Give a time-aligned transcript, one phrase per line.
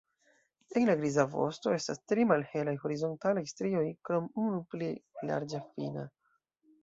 [0.79, 4.89] En la griza vosto estas tri malhelaj horizontalaj strioj krom unu pli
[5.33, 6.07] larĝa fina.